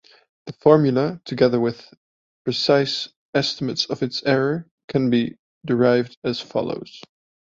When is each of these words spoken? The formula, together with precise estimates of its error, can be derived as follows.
The 0.47 0.53
formula, 0.53 1.21
together 1.25 1.59
with 1.59 1.93
precise 2.43 3.09
estimates 3.35 3.85
of 3.85 4.01
its 4.01 4.23
error, 4.23 4.67
can 4.87 5.11
be 5.11 5.37
derived 5.63 6.17
as 6.23 6.39
follows. 6.39 7.01